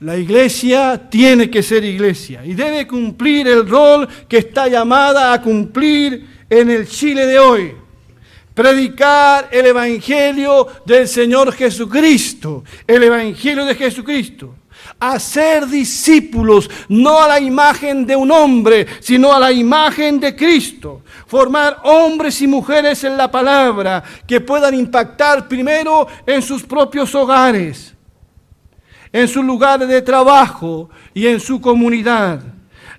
La 0.00 0.16
iglesia 0.16 1.10
tiene 1.10 1.50
que 1.50 1.62
ser 1.62 1.84
iglesia 1.84 2.42
y 2.42 2.54
debe 2.54 2.86
cumplir 2.86 3.46
el 3.46 3.68
rol 3.68 4.08
que 4.26 4.38
está 4.38 4.66
llamada 4.66 5.30
a 5.30 5.42
cumplir 5.42 6.26
en 6.48 6.70
el 6.70 6.88
Chile 6.88 7.26
de 7.26 7.38
hoy. 7.38 7.74
Predicar 8.54 9.50
el 9.52 9.66
Evangelio 9.66 10.66
del 10.86 11.06
Señor 11.06 11.52
Jesucristo, 11.52 12.64
el 12.86 13.02
Evangelio 13.02 13.66
de 13.66 13.74
Jesucristo. 13.74 14.54
Hacer 14.98 15.66
discípulos, 15.66 16.70
no 16.88 17.20
a 17.22 17.28
la 17.28 17.38
imagen 17.38 18.06
de 18.06 18.16
un 18.16 18.30
hombre, 18.30 18.86
sino 19.00 19.34
a 19.34 19.38
la 19.38 19.52
imagen 19.52 20.18
de 20.18 20.34
Cristo. 20.34 21.02
Formar 21.26 21.78
hombres 21.84 22.40
y 22.40 22.46
mujeres 22.46 23.04
en 23.04 23.18
la 23.18 23.30
palabra 23.30 24.02
que 24.26 24.40
puedan 24.40 24.74
impactar 24.74 25.46
primero 25.46 26.06
en 26.26 26.40
sus 26.40 26.62
propios 26.62 27.14
hogares, 27.14 27.94
en 29.12 29.28
sus 29.28 29.44
lugares 29.44 29.88
de 29.88 30.02
trabajo 30.02 30.88
y 31.12 31.26
en 31.26 31.40
su 31.40 31.60
comunidad 31.60 32.40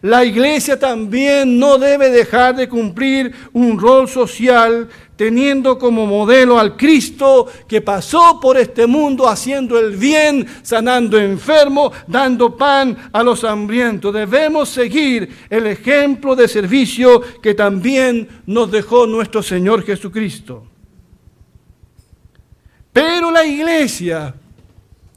la 0.02 0.26
iglesia 0.26 0.80
también 0.80 1.60
no 1.60 1.78
debe 1.78 2.10
dejar 2.10 2.56
de 2.56 2.68
cumplir 2.68 3.36
un 3.54 3.80
rol 3.80 4.10
social 4.10 4.90
teniendo 5.16 5.78
como 5.78 6.08
modelo 6.08 6.58
al 6.58 6.76
Cristo 6.76 7.46
que 7.68 7.82
pasó 7.82 8.40
por 8.40 8.58
este 8.58 8.88
mundo 8.88 9.30
haciendo 9.30 9.78
el 9.78 9.96
bien, 9.96 10.48
sanando 10.64 11.20
enfermos, 11.20 11.94
dando 12.08 12.58
pan 12.58 12.98
a 13.14 13.22
los 13.22 13.44
hambrientos. 13.44 14.12
Debemos 14.12 14.70
seguir 14.70 15.30
el 15.52 15.68
ejemplo 15.68 16.36
de 16.36 16.48
servicio 16.48 17.22
que 17.40 17.54
también 17.54 18.28
nos 18.48 18.72
dejó 18.72 19.06
nuestro 19.06 19.44
Señor 19.44 19.84
Jesucristo. 19.84 20.66
Pero 22.92 23.30
la 23.30 23.46
iglesia, 23.46 24.34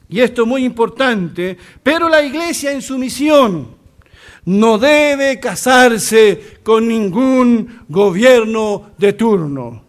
y 0.08 0.20
esto 0.20 0.42
es 0.42 0.48
muy 0.48 0.64
importante, 0.64 1.56
pero 1.82 2.08
la 2.08 2.22
iglesia 2.22 2.72
en 2.72 2.82
su 2.82 2.98
misión, 2.98 3.74
no 4.46 4.78
debe 4.78 5.40
casarse 5.40 6.58
con 6.62 6.86
ningún 6.86 7.84
gobierno 7.88 8.90
de 8.98 9.14
turno. 9.14 9.83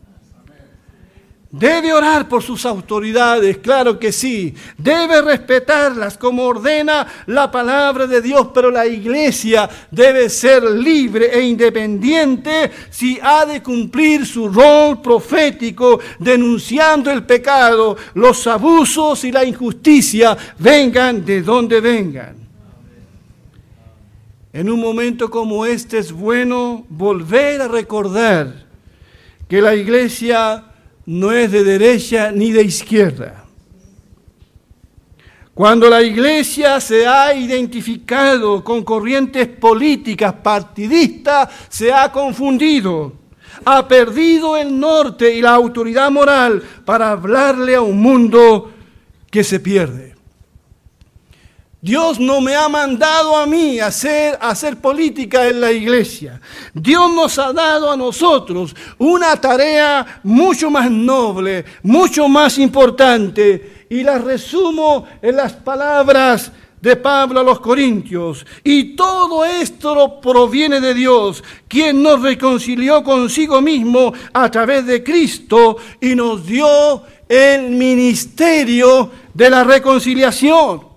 Debe 1.57 1.93
orar 1.93 2.27
por 2.27 2.43
sus 2.43 2.65
autoridades, 2.65 3.59
claro 3.59 3.97
que 3.97 4.11
sí. 4.11 4.53
Debe 4.77 5.21
respetarlas 5.21 6.17
como 6.17 6.43
ordena 6.43 7.07
la 7.27 7.49
palabra 7.49 8.05
de 8.07 8.21
Dios, 8.21 8.49
pero 8.53 8.69
la 8.69 8.85
iglesia 8.85 9.69
debe 9.89 10.29
ser 10.29 10.63
libre 10.63 11.29
e 11.33 11.41
independiente 11.43 12.69
si 12.89 13.17
ha 13.21 13.45
de 13.45 13.63
cumplir 13.63 14.25
su 14.25 14.49
rol 14.49 15.01
profético, 15.01 16.01
denunciando 16.19 17.09
el 17.09 17.25
pecado, 17.25 17.95
los 18.15 18.45
abusos 18.47 19.23
y 19.23 19.31
la 19.31 19.45
injusticia, 19.45 20.37
vengan 20.59 21.23
de 21.23 21.41
donde 21.41 21.79
vengan. 21.79 22.35
En 24.51 24.69
un 24.69 24.81
momento 24.81 25.29
como 25.29 25.65
este 25.65 25.99
es 25.99 26.11
bueno 26.11 26.85
volver 26.89 27.61
a 27.61 27.69
recordar 27.69 28.65
que 29.47 29.61
la 29.61 29.73
iglesia 29.73 30.74
no 31.05 31.31
es 31.31 31.51
de 31.51 31.63
derecha 31.63 32.31
ni 32.31 32.51
de 32.51 32.63
izquierda. 32.63 33.45
Cuando 35.53 35.89
la 35.89 36.01
iglesia 36.01 36.81
se 36.81 37.07
ha 37.07 37.33
identificado 37.33 38.61
con 38.63 38.83
corrientes 38.83 39.47
políticas 39.47 40.33
partidistas, 40.33 41.49
se 41.69 41.93
ha 41.93 42.11
confundido, 42.11 43.13
ha 43.63 43.87
perdido 43.87 44.57
el 44.57 44.77
norte 44.77 45.33
y 45.33 45.41
la 45.41 45.53
autoridad 45.53 46.11
moral 46.11 46.61
para 46.83 47.11
hablarle 47.11 47.75
a 47.75 47.81
un 47.81 48.01
mundo 48.01 48.73
que 49.31 49.45
se 49.45 49.61
pierde. 49.61 50.14
Dios 51.85 52.19
no 52.19 52.41
me 52.41 52.55
ha 52.55 52.67
mandado 52.67 53.37
a 53.37 53.45
mí 53.45 53.79
a 53.79 53.87
hacer, 53.87 54.39
hacer 54.41 54.81
política 54.81 55.47
en 55.47 55.61
la 55.61 55.71
iglesia. 55.71 56.41
Dios 56.73 57.13
nos 57.13 57.37
ha 57.37 57.53
dado 57.53 57.91
a 57.91 57.95
nosotros 57.95 58.75
una 58.97 59.39
tarea 59.39 60.19
mucho 60.23 60.71
más 60.71 60.89
noble, 60.89 61.63
mucho 61.83 62.27
más 62.27 62.57
importante. 62.57 63.85
Y 63.87 64.01
la 64.01 64.17
resumo 64.17 65.05
en 65.21 65.35
las 65.35 65.53
palabras 65.53 66.51
de 66.81 66.95
Pablo 66.95 67.41
a 67.41 67.43
los 67.43 67.59
Corintios. 67.59 68.47
Y 68.63 68.95
todo 68.95 69.45
esto 69.45 70.19
proviene 70.19 70.81
de 70.81 70.95
Dios, 70.95 71.43
quien 71.67 72.01
nos 72.01 72.19
reconcilió 72.19 73.03
consigo 73.03 73.61
mismo 73.61 74.11
a 74.33 74.49
través 74.49 74.87
de 74.87 75.03
Cristo 75.03 75.77
y 76.01 76.15
nos 76.15 76.47
dio 76.47 77.03
el 77.29 77.69
ministerio 77.69 79.11
de 79.35 79.51
la 79.51 79.63
reconciliación. 79.63 80.94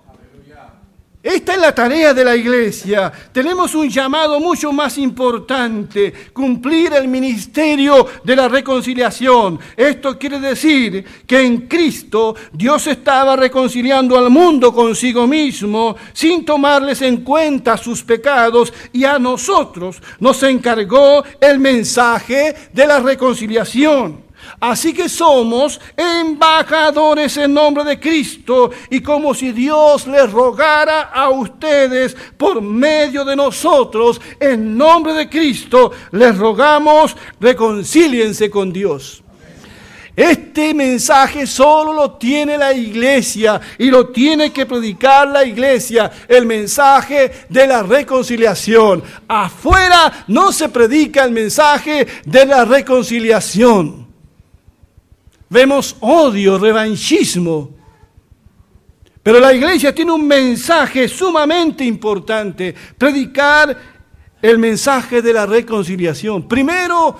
Esta 1.21 1.51
es 1.51 1.59
la 1.59 1.75
tarea 1.75 2.13
de 2.13 2.23
la 2.23 2.33
iglesia. 2.33 3.11
Tenemos 3.33 3.75
un 3.75 3.89
llamado 3.89 4.39
mucho 4.39 4.71
más 4.71 4.97
importante, 4.97 6.13
cumplir 6.31 6.93
el 6.93 7.09
ministerio 7.09 8.07
de 8.23 8.37
la 8.37 8.47
reconciliación. 8.47 9.59
Esto 9.75 10.17
quiere 10.17 10.39
decir 10.39 11.03
que 11.27 11.41
en 11.41 11.67
Cristo 11.67 12.35
Dios 12.53 12.87
estaba 12.87 13.35
reconciliando 13.35 14.17
al 14.17 14.29
mundo 14.29 14.73
consigo 14.73 15.27
mismo 15.27 15.97
sin 16.13 16.45
tomarles 16.45 17.01
en 17.01 17.17
cuenta 17.17 17.75
sus 17.75 18.01
pecados 18.01 18.71
y 18.93 19.03
a 19.03 19.19
nosotros 19.19 20.01
nos 20.21 20.41
encargó 20.43 21.25
el 21.41 21.59
mensaje 21.59 22.55
de 22.71 22.87
la 22.87 22.99
reconciliación. 22.99 24.28
Así 24.59 24.93
que 24.93 25.07
somos 25.07 25.79
embajadores 25.95 27.37
en 27.37 27.53
nombre 27.53 27.85
de 27.85 27.99
Cristo 27.99 28.71
y 28.89 28.99
como 28.99 29.33
si 29.33 29.53
Dios 29.53 30.05
les 30.05 30.29
rogara 30.29 31.03
a 31.03 31.29
ustedes 31.29 32.15
por 32.35 32.61
medio 32.61 33.23
de 33.23 33.37
nosotros, 33.37 34.19
en 34.37 34.77
nombre 34.77 35.13
de 35.13 35.29
Cristo, 35.29 35.91
les 36.11 36.37
rogamos, 36.37 37.15
reconcíliense 37.39 38.49
con 38.49 38.73
Dios. 38.73 39.23
Este 40.13 40.73
mensaje 40.73 41.47
solo 41.47 41.93
lo 41.93 42.11
tiene 42.17 42.57
la 42.57 42.73
iglesia 42.73 43.61
y 43.77 43.89
lo 43.89 44.09
tiene 44.09 44.51
que 44.51 44.65
predicar 44.65 45.29
la 45.29 45.45
iglesia, 45.45 46.11
el 46.27 46.45
mensaje 46.45 47.45
de 47.47 47.65
la 47.65 47.83
reconciliación. 47.83 49.01
Afuera 49.29 50.25
no 50.27 50.51
se 50.51 50.67
predica 50.67 51.23
el 51.23 51.31
mensaje 51.31 52.05
de 52.25 52.45
la 52.45 52.65
reconciliación. 52.65 53.98
Vemos 55.49 55.95
odio, 56.01 56.59
revanchismo. 56.59 57.71
Pero 59.23 59.39
la 59.39 59.53
iglesia 59.53 59.93
tiene 59.93 60.11
un 60.11 60.25
mensaje 60.25 61.07
sumamente 61.07 61.83
importante, 61.83 62.73
predicar 62.97 63.77
el 64.41 64.57
mensaje 64.57 65.21
de 65.21 65.33
la 65.33 65.45
reconciliación. 65.45 66.47
Primero, 66.47 67.17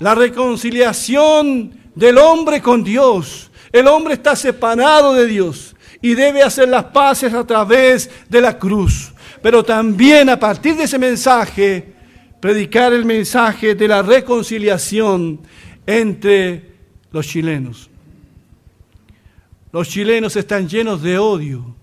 la 0.00 0.14
reconciliación 0.14 1.72
del 1.94 2.18
hombre 2.18 2.60
con 2.60 2.84
Dios. 2.84 3.50
El 3.72 3.86
hombre 3.88 4.14
está 4.14 4.36
separado 4.36 5.14
de 5.14 5.26
Dios 5.26 5.74
y 6.00 6.14
debe 6.14 6.42
hacer 6.42 6.68
las 6.68 6.84
paces 6.84 7.32
a 7.34 7.46
través 7.46 8.10
de 8.28 8.40
la 8.40 8.58
cruz. 8.58 9.12
Pero 9.42 9.64
también 9.64 10.28
a 10.28 10.38
partir 10.38 10.76
de 10.76 10.84
ese 10.84 10.98
mensaje, 10.98 11.94
predicar 12.40 12.92
el 12.92 13.04
mensaje 13.04 13.74
de 13.74 13.88
la 13.88 14.02
reconciliación 14.02 15.40
entre 15.86 16.67
los 17.10 17.26
chilenos. 17.26 17.90
Los 19.72 19.88
chilenos 19.88 20.36
están 20.36 20.68
llenos 20.68 21.02
de 21.02 21.18
odio. 21.18 21.74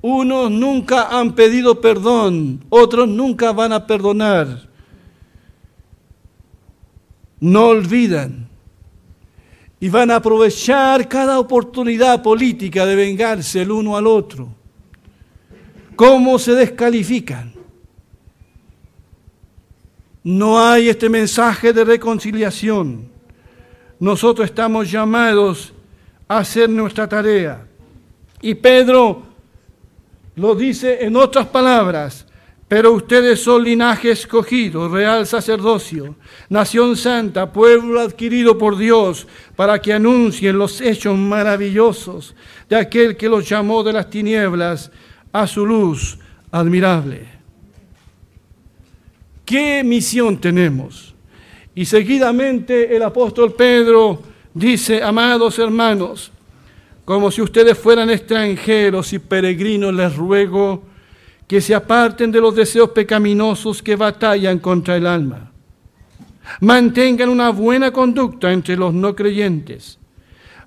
Unos 0.00 0.50
nunca 0.50 1.16
han 1.16 1.34
pedido 1.34 1.80
perdón, 1.80 2.64
otros 2.68 3.08
nunca 3.08 3.52
van 3.52 3.72
a 3.72 3.86
perdonar. 3.86 4.68
No 7.40 7.68
olvidan 7.68 8.48
y 9.80 9.88
van 9.88 10.10
a 10.10 10.16
aprovechar 10.16 11.08
cada 11.08 11.38
oportunidad 11.38 12.22
política 12.22 12.84
de 12.84 12.94
vengarse 12.94 13.62
el 13.62 13.70
uno 13.70 13.96
al 13.96 14.06
otro. 14.06 14.48
¿Cómo 15.96 16.38
se 16.38 16.54
descalifican? 16.54 17.52
No 20.24 20.64
hay 20.64 20.88
este 20.88 21.08
mensaje 21.08 21.72
de 21.72 21.84
reconciliación. 21.84 23.08
Nosotros 23.98 24.46
estamos 24.46 24.90
llamados 24.90 25.72
a 26.28 26.38
hacer 26.38 26.68
nuestra 26.68 27.08
tarea. 27.08 27.66
Y 28.40 28.54
Pedro 28.54 29.22
lo 30.36 30.54
dice 30.54 31.04
en 31.04 31.16
otras 31.16 31.46
palabras, 31.46 32.26
pero 32.68 32.92
ustedes 32.92 33.42
son 33.42 33.64
linaje 33.64 34.10
escogido, 34.10 34.88
real 34.88 35.26
sacerdocio, 35.26 36.16
nación 36.48 36.96
santa, 36.96 37.52
pueblo 37.52 38.00
adquirido 38.00 38.56
por 38.56 38.78
Dios, 38.78 39.26
para 39.56 39.78
que 39.80 39.92
anuncien 39.92 40.56
los 40.56 40.80
hechos 40.80 41.18
maravillosos 41.18 42.34
de 42.70 42.76
aquel 42.76 43.16
que 43.16 43.28
los 43.28 43.46
llamó 43.46 43.82
de 43.82 43.92
las 43.92 44.08
tinieblas 44.08 44.90
a 45.32 45.46
su 45.46 45.66
luz 45.66 46.18
admirable. 46.50 47.31
¿Qué 49.52 49.84
misión 49.84 50.38
tenemos? 50.38 51.14
Y 51.74 51.84
seguidamente 51.84 52.96
el 52.96 53.02
apóstol 53.02 53.52
Pedro 53.52 54.22
dice, 54.54 55.02
amados 55.02 55.58
hermanos, 55.58 56.32
como 57.04 57.30
si 57.30 57.42
ustedes 57.42 57.76
fueran 57.76 58.08
extranjeros 58.08 59.12
y 59.12 59.18
peregrinos, 59.18 59.92
les 59.92 60.16
ruego 60.16 60.84
que 61.46 61.60
se 61.60 61.74
aparten 61.74 62.32
de 62.32 62.40
los 62.40 62.56
deseos 62.56 62.92
pecaminosos 62.92 63.82
que 63.82 63.94
batallan 63.94 64.58
contra 64.58 64.96
el 64.96 65.06
alma. 65.06 65.52
Mantengan 66.60 67.28
una 67.28 67.50
buena 67.50 67.90
conducta 67.90 68.50
entre 68.50 68.74
los 68.74 68.94
no 68.94 69.14
creyentes, 69.14 69.98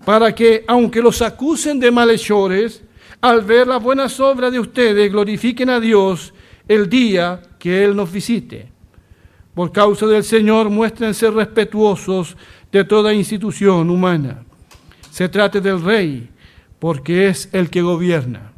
para 0.06 0.36
que, 0.36 0.64
aunque 0.68 1.02
los 1.02 1.24
acusen 1.24 1.80
de 1.80 1.90
malhechores, 1.90 2.84
al 3.20 3.42
ver 3.42 3.66
las 3.66 3.82
buenas 3.82 4.20
obras 4.20 4.52
de 4.52 4.60
ustedes, 4.60 5.12
glorifiquen 5.12 5.72
a 5.72 5.80
Dios 5.80 6.36
el 6.68 6.88
día 6.88 7.42
que 7.58 7.84
Él 7.84 7.96
nos 7.96 8.12
visite. 8.12 8.75
Por 9.56 9.72
causa 9.72 10.06
del 10.06 10.24
Señor, 10.24 10.70
muéstrense 10.70 11.32
respetuosos 11.32 12.36
de 12.72 12.84
toda 12.84 13.14
institución 13.14 13.90
humana. 13.90 14.44
Se 15.10 15.30
trate 15.30 15.62
del 15.62 15.82
rey, 15.82 16.30
porque 16.78 17.30
es 17.30 17.48
el 17.54 17.70
que 17.70 17.82
gobierna, 17.82 18.52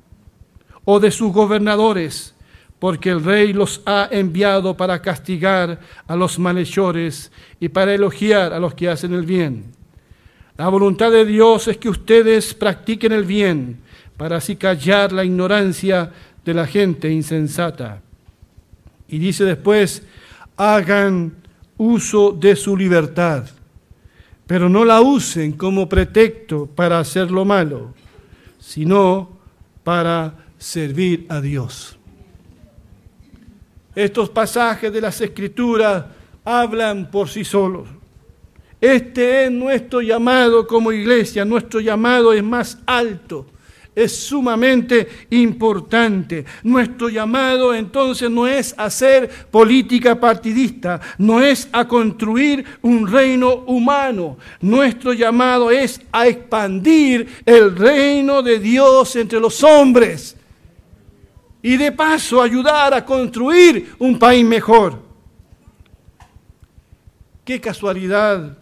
o 0.86 1.00
de 1.00 1.12
sus 1.12 1.32
gobernadores, 1.32 2.34
porque 2.80 3.12
el 3.12 3.24
rey 3.24 3.54
los 3.54 3.82
ha 3.86 4.10
enviado 4.12 4.76
para 4.76 5.00
castigar 5.02 5.80
a 6.08 6.16
los 6.16 6.40
malhechores 6.40 7.32
y 7.60 7.70
para 7.70 7.94
elogiar 7.94 8.52
a 8.52 8.60
los 8.60 8.74
que 8.74 8.90
hacen 8.90 9.14
el 9.14 9.26
bien. 9.26 9.66
La 10.58 10.68
voluntad 10.70 11.12
de 11.12 11.26
Dios 11.26 11.68
es 11.68 11.78
que 11.78 11.90
ustedes 11.90 12.56
practiquen 12.56 13.12
el 13.12 13.24
bien, 13.24 13.82
para 14.18 14.38
así 14.38 14.56
callar 14.56 15.12
la 15.12 15.24
ignorancia 15.24 16.12
de 16.44 16.54
la 16.56 16.66
gente 16.66 17.12
insensata. 17.12 18.02
Y 19.08 19.20
dice 19.20 19.44
después, 19.46 20.02
hagan 20.58 21.36
uso 21.78 22.32
de 22.32 22.56
su 22.56 22.76
libertad, 22.76 23.46
pero 24.48 24.68
no 24.68 24.84
la 24.84 25.02
usen 25.02 25.54
como 25.54 25.88
pretexto 25.88 26.66
para 26.66 27.00
hacer 27.00 27.30
lo 27.30 27.46
malo, 27.46 27.94
sino 28.60 29.30
para 29.84 30.34
servir 30.58 31.28
a 31.30 31.40
Dios. 31.40 31.98
Estos 33.96 34.30
pasajes 34.30 34.92
de 34.92 35.02
las 35.02 35.22
Escrituras 35.22 36.06
hablan 36.44 37.10
por 37.10 37.30
sí 37.30 37.46
solos. 37.46 37.88
Este 38.80 39.46
es 39.46 39.52
nuestro 39.52 40.02
llamado 40.02 40.68
como 40.68 40.92
iglesia, 40.92 41.46
nuestro 41.46 41.80
llamado 41.80 42.34
es 42.34 42.44
más 42.44 42.78
alto 42.86 43.46
es 43.98 44.16
sumamente 44.16 45.08
importante. 45.32 46.46
Nuestro 46.62 47.10
llamado 47.10 47.74
entonces 47.74 48.30
no 48.30 48.46
es 48.46 48.76
hacer 48.78 49.28
política 49.50 50.20
partidista, 50.20 51.02
no 51.18 51.42
es 51.42 51.68
a 51.72 51.88
construir 51.88 52.64
un 52.84 53.08
reino 53.08 53.64
humano. 53.66 54.38
Nuestro 54.62 55.14
llamado 55.14 55.72
es 55.72 56.00
a 56.12 56.28
expandir 56.28 57.28
el 57.44 57.76
reino 57.76 58.44
de 58.44 58.60
Dios 58.60 59.16
entre 59.16 59.40
los 59.40 59.64
hombres 59.64 60.38
y 61.64 61.76
de 61.76 61.92
paso 61.92 62.40
ayudar 62.40 62.94
a 62.94 63.04
construir 63.04 63.96
un 63.98 64.20
país 64.20 64.46
mejor. 64.46 65.02
Qué 67.44 67.60
casualidad 67.60 68.60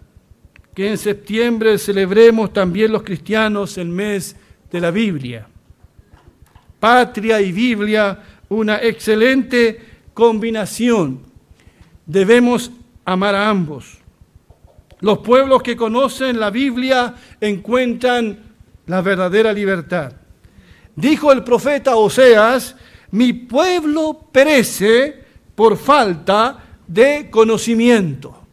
que 0.74 0.88
en 0.88 0.98
septiembre 0.98 1.78
celebremos 1.78 2.54
también 2.54 2.94
los 2.94 3.04
cristianos 3.04 3.78
el 3.78 3.90
mes 3.90 4.38
de 4.76 4.82
la 4.82 4.92
Biblia. 4.92 5.48
Patria 6.82 7.40
y 7.40 7.54
Biblia, 7.54 8.20
una 8.50 8.82
excelente 8.82 9.80
combinación. 10.14 11.22
Debemos 12.06 12.70
amar 13.06 13.36
a 13.36 13.50
ambos. 13.50 14.00
Los 15.00 15.20
pueblos 15.20 15.64
que 15.64 15.78
conocen 15.78 16.42
la 16.42 16.50
Biblia 16.50 17.16
encuentran 17.40 18.38
la 18.88 19.00
verdadera 19.00 19.54
libertad. 19.54 20.12
Dijo 20.94 21.32
el 21.32 21.42
profeta 21.46 21.96
Oseas, 21.96 22.76
mi 23.12 23.32
pueblo 23.32 24.28
perece 24.30 25.24
por 25.56 25.78
falta 25.78 26.66
de 26.86 27.30
conocimiento. 27.32 28.45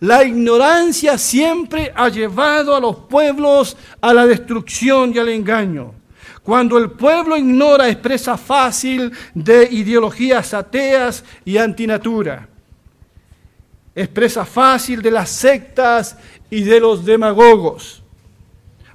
La 0.00 0.24
ignorancia 0.24 1.18
siempre 1.18 1.92
ha 1.94 2.08
llevado 2.08 2.74
a 2.74 2.80
los 2.80 2.96
pueblos 2.96 3.76
a 4.00 4.14
la 4.14 4.26
destrucción 4.26 5.12
y 5.14 5.18
al 5.18 5.28
engaño. 5.28 5.92
Cuando 6.42 6.78
el 6.78 6.92
pueblo 6.92 7.36
ignora, 7.36 7.86
expresa 7.86 8.38
fácil 8.38 9.12
de 9.34 9.68
ideologías 9.70 10.54
ateas 10.54 11.22
y 11.44 11.58
antinatura. 11.58 12.48
Expresa 13.94 14.46
fácil 14.46 15.02
de 15.02 15.10
las 15.10 15.28
sectas 15.28 16.16
y 16.48 16.62
de 16.62 16.80
los 16.80 17.04
demagogos. 17.04 18.02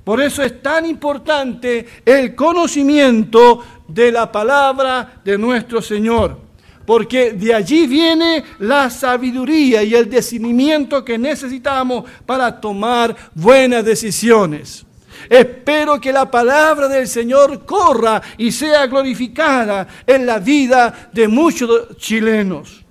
Por 0.03 0.21
eso 0.21 0.41
es 0.41 0.59
tan 0.61 0.87
importante 0.87 1.85
el 2.03 2.33
conocimiento 2.33 3.63
de 3.87 4.11
la 4.11 4.31
palabra 4.31 5.21
de 5.23 5.37
nuestro 5.37 5.83
Señor 5.83 6.44
porque 6.85 7.33
de 7.33 7.53
allí 7.53 7.87
viene 7.87 8.43
la 8.59 8.89
sabiduría 8.89 9.83
y 9.83 9.95
el 9.95 10.09
discernimiento 10.09 11.03
que 11.03 11.17
necesitamos 11.17 12.05
para 12.25 12.59
tomar 12.59 13.15
buenas 13.33 13.83
decisiones. 13.83 14.85
Espero 15.29 15.99
que 15.99 16.13
la 16.13 16.29
palabra 16.29 16.87
del 16.87 17.07
Señor 17.07 17.65
corra 17.65 18.21
y 18.37 18.51
sea 18.51 18.85
glorificada 18.85 19.87
en 20.05 20.25
la 20.25 20.37
vida 20.39 21.09
de 21.11 21.27
muchos 21.27 21.97
chilenos. 21.97 22.83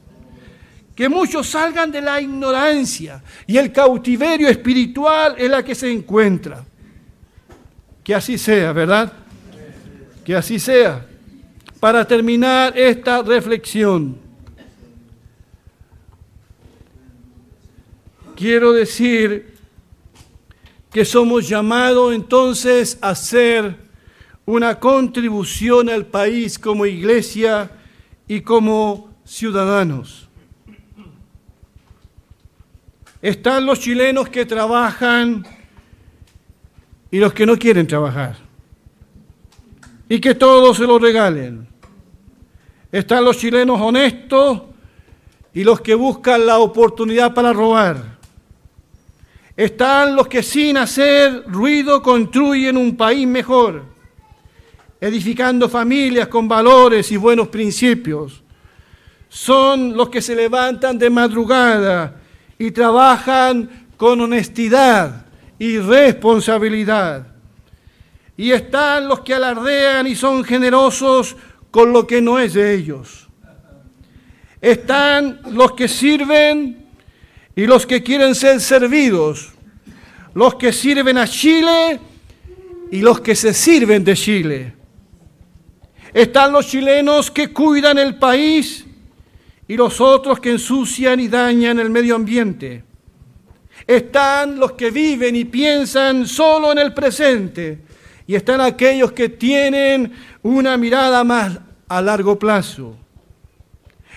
Que 0.96 1.08
muchos 1.08 1.48
salgan 1.48 1.90
de 1.90 2.00
la 2.00 2.20
ignorancia 2.20 3.22
y 3.46 3.56
el 3.56 3.72
cautiverio 3.72 4.48
espiritual 4.48 5.34
en 5.38 5.50
la 5.50 5.62
que 5.62 5.74
se 5.74 5.90
encuentra. 5.90 6.64
Que 8.02 8.14
así 8.14 8.38
sea, 8.38 8.72
¿verdad? 8.72 9.12
Que 10.24 10.36
así 10.36 10.58
sea 10.58 11.06
para 11.84 12.08
terminar 12.08 12.78
esta 12.78 13.20
reflexión, 13.20 14.16
quiero 18.34 18.72
decir 18.72 19.54
que 20.90 21.04
somos 21.04 21.46
llamados 21.46 22.14
entonces 22.14 22.96
a 23.02 23.10
hacer 23.10 23.76
una 24.46 24.80
contribución 24.80 25.90
al 25.90 26.06
país 26.06 26.58
como 26.58 26.86
iglesia 26.86 27.70
y 28.26 28.40
como 28.40 29.10
ciudadanos. 29.22 30.26
Están 33.20 33.66
los 33.66 33.78
chilenos 33.80 34.30
que 34.30 34.46
trabajan 34.46 35.46
y 37.10 37.18
los 37.18 37.34
que 37.34 37.44
no 37.44 37.58
quieren 37.58 37.86
trabajar. 37.86 38.38
Y 40.08 40.18
que 40.18 40.34
todos 40.34 40.78
se 40.78 40.84
lo 40.84 40.98
regalen. 40.98 41.73
Están 42.94 43.24
los 43.24 43.38
chilenos 43.38 43.80
honestos 43.80 44.62
y 45.52 45.64
los 45.64 45.80
que 45.80 45.96
buscan 45.96 46.46
la 46.46 46.58
oportunidad 46.58 47.34
para 47.34 47.52
robar. 47.52 47.96
Están 49.56 50.14
los 50.14 50.28
que 50.28 50.44
sin 50.44 50.76
hacer 50.76 51.42
ruido 51.48 52.00
construyen 52.00 52.76
un 52.76 52.96
país 52.96 53.26
mejor, 53.26 53.82
edificando 55.00 55.68
familias 55.68 56.28
con 56.28 56.46
valores 56.46 57.10
y 57.10 57.16
buenos 57.16 57.48
principios. 57.48 58.44
Son 59.28 59.96
los 59.96 60.08
que 60.08 60.22
se 60.22 60.36
levantan 60.36 60.96
de 60.96 61.10
madrugada 61.10 62.20
y 62.60 62.70
trabajan 62.70 63.88
con 63.96 64.20
honestidad 64.20 65.26
y 65.58 65.78
responsabilidad. 65.78 67.26
Y 68.36 68.52
están 68.52 69.08
los 69.08 69.18
que 69.20 69.34
alardean 69.34 70.06
y 70.06 70.14
son 70.14 70.44
generosos 70.44 71.36
con 71.74 71.92
lo 71.92 72.06
que 72.06 72.20
no 72.20 72.38
es 72.38 72.54
de 72.54 72.72
ellos. 72.72 73.26
Están 74.60 75.40
los 75.50 75.72
que 75.72 75.88
sirven 75.88 76.86
y 77.56 77.66
los 77.66 77.84
que 77.84 78.00
quieren 78.00 78.36
ser 78.36 78.60
servidos, 78.60 79.48
los 80.34 80.54
que 80.54 80.72
sirven 80.72 81.18
a 81.18 81.26
Chile 81.26 81.98
y 82.92 83.00
los 83.00 83.20
que 83.20 83.34
se 83.34 83.52
sirven 83.52 84.04
de 84.04 84.14
Chile. 84.14 84.72
Están 86.12 86.52
los 86.52 86.68
chilenos 86.68 87.28
que 87.32 87.52
cuidan 87.52 87.98
el 87.98 88.20
país 88.20 88.86
y 89.66 89.76
los 89.76 90.00
otros 90.00 90.38
que 90.38 90.52
ensucian 90.52 91.18
y 91.18 91.26
dañan 91.26 91.80
el 91.80 91.90
medio 91.90 92.14
ambiente. 92.14 92.84
Están 93.84 94.60
los 94.60 94.74
que 94.74 94.92
viven 94.92 95.34
y 95.34 95.44
piensan 95.44 96.28
solo 96.28 96.70
en 96.70 96.78
el 96.78 96.94
presente 96.94 97.80
y 98.28 98.36
están 98.36 98.60
aquellos 98.60 99.10
que 99.10 99.28
tienen 99.28 100.12
una 100.42 100.76
mirada 100.76 101.24
más 101.24 101.58
a 101.88 102.00
largo 102.00 102.38
plazo. 102.38 102.96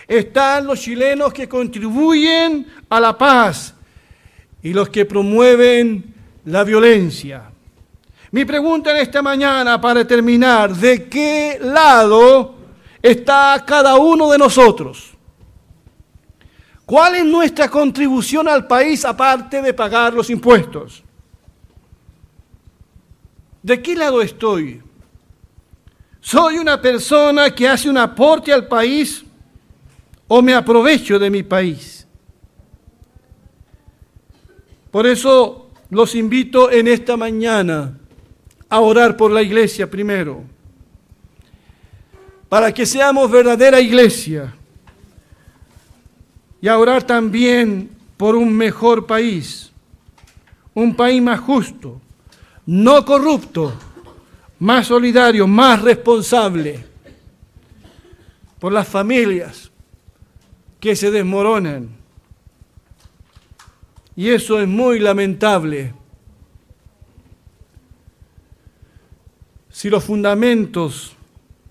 Están 0.08 0.65
los 0.65 0.80
chilenos 0.80 1.34
que 1.34 1.49
contribuyen 1.49 2.67
a 2.89 2.99
la 2.99 3.17
paz 3.17 3.73
y 4.63 4.73
los 4.73 4.89
que 4.89 5.06
promueven 5.06 6.13
la 6.45 6.63
violencia. 6.63 7.51
Mi 8.32 8.45
pregunta 8.45 8.91
en 8.91 8.97
esta 8.97 9.21
mañana 9.21 9.80
para 9.80 10.06
terminar, 10.06 10.73
¿de 10.75 11.08
qué 11.10 11.58
lado 11.62 12.56
está 13.01 13.63
cada 13.65 13.95
uno 13.95 14.30
de 14.30 14.38
nosotros? 14.38 15.12
¿Cuál 16.86 17.15
es 17.15 17.25
nuestra 17.25 17.69
contribución 17.69 18.47
al 18.47 18.65
país 18.65 19.03
aparte 19.03 19.62
de 19.62 19.73
pagar 19.73 20.13
los 20.13 20.30
impuestos? 20.30 21.03
¿De 23.62 23.82
qué 23.82 23.95
lado 23.95 24.21
estoy? 24.21 24.82
¿Soy 26.21 26.58
una 26.58 26.82
persona 26.82 27.53
que 27.53 27.67
hace 27.67 27.89
un 27.89 27.97
aporte 27.97 28.51
al 28.51 28.67
país 28.67 29.23
o 30.27 30.41
me 30.41 30.53
aprovecho 30.53 31.17
de 31.17 31.30
mi 31.30 31.43
país? 31.43 32.06
Por 34.91 35.06
eso 35.06 35.69
los 35.89 36.15
invito 36.15 36.71
en 36.71 36.88
esta 36.88 37.15
mañana 37.15 37.97
a 38.69 38.80
orar 38.80 39.15
por 39.15 39.32
la 39.32 39.41
iglesia 39.41 39.89
primero, 39.89 40.43
para 42.49 42.73
que 42.73 42.86
seamos 42.86 43.30
verdadera 43.32 43.80
iglesia, 43.80 44.53
y 46.60 46.67
a 46.67 46.77
orar 46.77 47.03
también 47.03 47.89
por 48.17 48.36
un 48.36 48.51
mejor 48.53 49.06
país, 49.06 49.71
un 50.73 50.95
país 50.95 51.21
más 51.21 51.39
justo, 51.39 52.01
no 52.65 53.06
corrupto, 53.06 53.73
más 54.60 54.88
solidario, 54.88 55.48
más 55.48 55.82
responsable, 55.82 56.86
por 58.60 58.72
las 58.74 58.88
familias 58.88 59.72
que 60.80 60.96
se 60.96 61.12
desmoronan. 61.12 61.89
Y 64.15 64.30
eso 64.30 64.60
es 64.60 64.67
muy 64.67 65.00
lamentable. 65.00 65.93
Si 69.70 69.91
los 69.91 70.04
fundamentos 70.04 71.15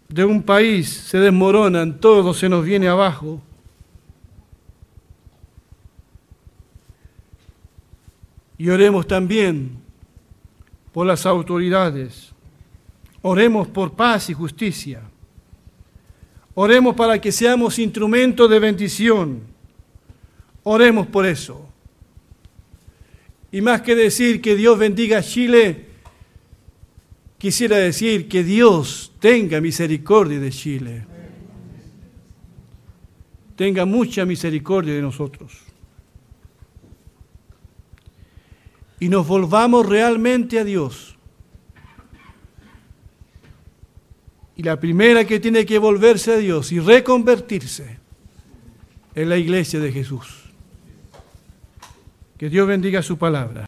de 0.09 0.25
un 0.25 0.42
país 0.44 0.88
se 0.88 1.18
desmoronan, 1.18 1.99
todo 1.99 2.33
se 2.33 2.49
nos 2.49 2.64
viene 2.64 2.87
abajo. 2.87 3.40
Y 8.59 8.68
oremos 8.70 9.09
también 9.09 9.83
por 10.92 11.07
las 11.07 11.27
autoridades. 11.27 12.36
Oremos 13.28 13.66
por 13.66 13.92
paz 13.94 14.30
y 14.30 14.34
justicia. 14.34 15.02
Oremos 16.54 16.94
para 16.94 17.20
que 17.20 17.32
seamos 17.32 17.78
instrumentos 17.78 18.48
de 18.48 18.58
bendición. 18.60 19.40
Oremos 20.62 21.08
por 21.08 21.26
eso. 21.26 21.68
Y 23.50 23.60
más 23.60 23.82
que 23.82 23.96
decir 23.96 24.40
que 24.40 24.54
Dios 24.54 24.78
bendiga 24.78 25.18
a 25.18 25.22
Chile, 25.22 25.86
quisiera 27.36 27.78
decir 27.78 28.28
que 28.28 28.44
Dios 28.44 29.12
tenga 29.18 29.60
misericordia 29.60 30.38
de 30.38 30.50
Chile. 30.50 31.06
Tenga 33.56 33.84
mucha 33.84 34.24
misericordia 34.24 34.94
de 34.94 35.02
nosotros. 35.02 35.66
y 38.98 39.08
nos 39.08 39.26
volvamos 39.26 39.86
realmente 39.86 40.58
a 40.58 40.64
Dios. 40.64 41.15
Y 44.56 44.62
la 44.62 44.80
primera 44.80 45.26
que 45.26 45.38
tiene 45.38 45.66
que 45.66 45.78
volverse 45.78 46.32
a 46.32 46.36
Dios 46.38 46.72
y 46.72 46.80
reconvertirse 46.80 47.98
es 49.14 49.26
la 49.26 49.36
iglesia 49.36 49.80
de 49.80 49.92
Jesús. 49.92 50.44
Que 52.38 52.48
Dios 52.48 52.66
bendiga 52.66 53.02
su 53.02 53.18
palabra. 53.18 53.65